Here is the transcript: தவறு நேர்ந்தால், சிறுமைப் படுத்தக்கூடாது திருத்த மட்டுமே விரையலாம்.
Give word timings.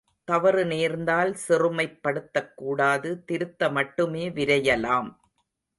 தவறு 0.25 0.65
நேர்ந்தால், 0.65 1.33
சிறுமைப் 1.33 1.99
படுத்தக்கூடாது 2.03 3.23
திருத்த 3.25 3.69
மட்டுமே 3.69 4.29
விரையலாம். 4.29 5.09